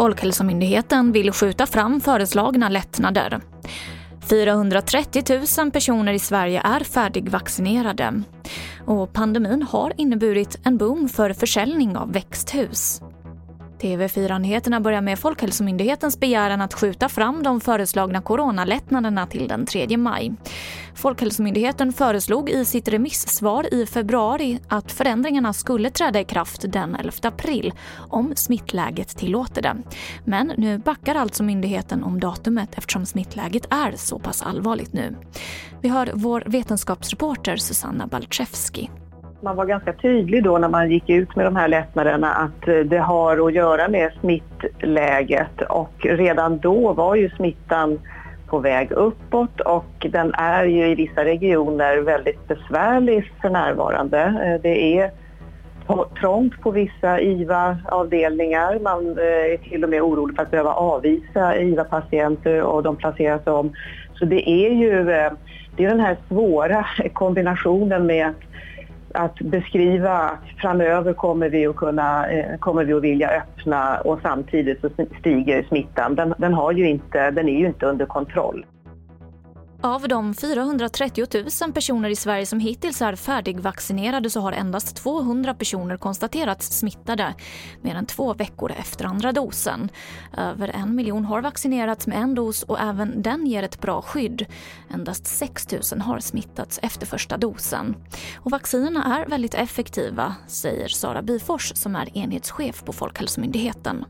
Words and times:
Folkhälsomyndigheten 0.00 1.12
vill 1.12 1.32
skjuta 1.32 1.66
fram 1.66 2.00
föreslagna 2.00 2.68
lättnader. 2.68 3.40
430 4.30 5.22
000 5.58 5.70
personer 5.70 6.12
i 6.12 6.18
Sverige 6.18 6.60
är 6.64 6.80
färdigvaccinerade. 6.80 8.22
Och 8.86 9.12
pandemin 9.12 9.62
har 9.62 9.92
inneburit 9.96 10.58
en 10.64 10.76
boom 10.76 11.08
för 11.08 11.32
försäljning 11.32 11.96
av 11.96 12.12
växthus. 12.12 13.02
TV4-nyheterna 13.80 14.80
börjar 14.80 15.00
med 15.00 15.18
Folkhälsomyndighetens 15.18 16.20
begäran 16.20 16.60
att 16.60 16.74
skjuta 16.74 17.08
fram 17.08 17.42
de 17.42 17.60
föreslagna 17.60 18.22
coronalättnaderna 18.22 19.26
till 19.26 19.48
den 19.48 19.66
3 19.66 19.96
maj. 19.96 20.32
Folkhälsomyndigheten 20.94 21.92
föreslog 21.92 22.50
i 22.50 22.64
sitt 22.64 22.88
remissvar 22.88 23.74
i 23.74 23.86
februari 23.86 24.58
att 24.68 24.92
förändringarna 24.92 25.52
skulle 25.52 25.90
träda 25.90 26.20
i 26.20 26.24
kraft 26.24 26.72
den 26.72 26.94
11 26.94 27.12
april 27.22 27.72
om 27.96 28.32
smittläget 28.36 29.08
tillåter 29.08 29.62
det. 29.62 29.76
Men 30.24 30.52
nu 30.56 30.78
backar 30.78 31.14
alltså 31.14 31.42
myndigheten 31.42 32.04
om 32.04 32.20
datumet 32.20 32.78
eftersom 32.78 33.06
smittläget 33.06 33.66
är 33.70 33.96
så 33.96 34.18
pass 34.18 34.42
allvarligt 34.42 34.92
nu. 34.92 35.16
Vi 35.80 35.88
hör 35.88 36.10
vår 36.14 36.42
vetenskapsreporter 36.46 37.56
Susanna 37.56 38.06
Balczewski. 38.06 38.90
Man 39.42 39.56
var 39.56 39.66
ganska 39.66 39.92
tydlig 39.92 40.44
då 40.44 40.58
när 40.58 40.68
man 40.68 40.90
gick 40.90 41.08
ut 41.10 41.36
med 41.36 41.46
de 41.46 41.56
här 41.56 41.68
lättnaderna 41.68 42.32
att 42.32 42.68
eh, 42.68 42.78
det 42.78 42.98
har 42.98 43.46
att 43.46 43.54
göra 43.54 43.88
med 43.88 44.12
smittläget 44.20 45.62
och 45.68 45.92
redan 46.00 46.58
då 46.58 46.92
var 46.92 47.14
ju 47.14 47.30
smittan 47.30 48.00
på 48.46 48.58
väg 48.58 48.92
uppåt 48.92 49.60
och 49.60 50.06
den 50.10 50.34
är 50.34 50.64
ju 50.64 50.86
i 50.86 50.94
vissa 50.94 51.24
regioner 51.24 51.98
väldigt 51.98 52.48
besvärlig 52.48 53.32
för 53.40 53.50
närvarande. 53.50 54.20
Eh, 54.20 54.62
det 54.62 54.98
är 54.98 55.10
trångt 56.20 56.60
på 56.60 56.70
vissa 56.70 57.20
IVA-avdelningar. 57.20 58.78
Man 58.78 59.18
eh, 59.18 59.24
är 59.24 59.56
till 59.56 59.84
och 59.84 59.90
med 59.90 60.02
orolig 60.02 60.36
för 60.36 60.42
att 60.42 60.50
behöva 60.50 60.72
avvisa 60.72 61.56
IVA-patienter 61.56 62.62
och 62.62 62.82
de 62.82 62.96
placeras 62.96 63.46
om. 63.46 63.72
Så 64.14 64.24
det 64.24 64.50
är 64.50 64.70
ju 64.70 65.04
det 65.76 65.84
är 65.84 65.88
den 65.88 66.00
här 66.00 66.16
svåra 66.28 66.86
kombinationen 67.12 68.06
med 68.06 68.26
att 68.28 68.36
att 69.14 69.38
beskriva 69.38 70.12
att 70.12 70.60
framöver 70.60 71.12
kommer 71.12 71.48
vi 71.48 71.66
att, 71.66 71.76
kunna, 71.76 72.30
eh, 72.30 72.58
kommer 72.58 72.84
vi 72.84 72.92
att 72.92 73.02
vilja 73.02 73.28
öppna 73.28 74.00
och 74.00 74.18
samtidigt 74.22 74.80
så 74.80 74.90
stiger 75.20 75.62
smittan. 75.62 76.14
Den, 76.14 76.34
den, 76.38 76.54
har 76.54 76.72
ju 76.72 76.88
inte, 76.88 77.30
den 77.30 77.48
är 77.48 77.58
ju 77.58 77.66
inte 77.66 77.86
under 77.86 78.06
kontroll. 78.06 78.64
Av 79.82 80.08
de 80.08 80.34
430 80.34 81.26
000 81.62 81.72
personer 81.72 82.08
i 82.08 82.16
Sverige 82.16 82.46
som 82.46 82.60
hittills 82.60 83.02
är 83.02 83.16
färdigvaccinerade 83.16 84.30
så 84.30 84.40
har 84.40 84.52
endast 84.52 84.96
200 84.96 85.54
personer 85.54 85.96
konstaterats 85.96 86.78
smittade 86.78 87.34
mer 87.80 87.94
än 87.94 88.06
två 88.06 88.34
veckor 88.34 88.72
efter 88.72 89.04
andra 89.04 89.32
dosen. 89.32 89.88
Över 90.36 90.68
en 90.68 90.94
miljon 90.94 91.24
har 91.24 91.42
vaccinerats 91.42 92.06
med 92.06 92.18
en 92.18 92.34
dos 92.34 92.62
och 92.62 92.80
även 92.80 93.22
den 93.22 93.46
ger 93.46 93.62
ett 93.62 93.80
bra 93.80 94.02
skydd. 94.02 94.46
Endast 94.90 95.26
6 95.26 95.68
000 95.92 96.00
har 96.00 96.20
smittats 96.20 96.80
efter 96.82 97.06
första 97.06 97.36
dosen. 97.36 97.96
Och 98.36 98.50
vaccinerna 98.50 99.18
är 99.18 99.28
väldigt 99.28 99.54
effektiva, 99.54 100.34
säger 100.46 100.88
Sara 100.88 101.22
Bifors 101.22 101.72
som 101.74 101.96
är 101.96 102.18
enhetschef 102.18 102.84
på 102.84 102.92
Folkhälsomyndigheten. 102.92 104.04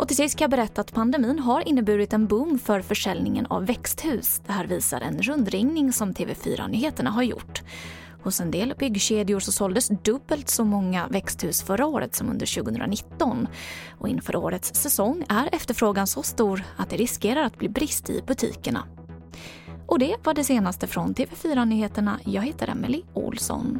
Och 0.00 0.08
till 0.08 0.16
sist 0.16 0.36
kan 0.36 0.44
jag 0.44 0.50
berätta 0.50 0.80
att 0.80 0.92
pandemin 0.92 1.38
har 1.38 1.68
inneburit 1.68 2.12
en 2.12 2.26
boom 2.26 2.58
för 2.58 2.80
försäljningen 2.80 3.46
av 3.46 3.66
växthus. 3.66 4.42
Det 4.46 4.52
här 4.52 4.66
visar 4.66 5.00
en 5.00 5.22
rundringning 5.22 5.92
som 5.92 6.14
TV4 6.14 6.68
Nyheterna 6.68 7.10
har 7.10 7.22
gjort. 7.22 7.62
Hos 8.22 8.40
en 8.40 8.50
del 8.50 8.74
byggkedjor 8.78 9.40
så 9.40 9.52
såldes 9.52 9.88
dubbelt 9.88 10.48
så 10.48 10.64
många 10.64 11.08
växthus 11.08 11.62
förra 11.62 11.86
året 11.86 12.14
som 12.14 12.28
under 12.28 12.62
2019. 12.62 13.48
Och 13.98 14.08
inför 14.08 14.36
årets 14.36 14.74
säsong 14.74 15.24
är 15.28 15.48
efterfrågan 15.54 16.06
så 16.06 16.22
stor 16.22 16.62
att 16.76 16.90
det 16.90 16.96
riskerar 16.96 17.42
att 17.42 17.58
bli 17.58 17.68
brist 17.68 18.10
i 18.10 18.22
butikerna. 18.26 18.84
Och 19.86 19.98
det 19.98 20.16
var 20.24 20.34
det 20.34 20.44
senaste 20.44 20.86
från 20.86 21.14
TV4 21.14 21.64
Nyheterna. 21.64 22.20
Jag 22.24 22.42
heter 22.42 22.68
Emily 22.68 23.02
Olsson. 23.14 23.78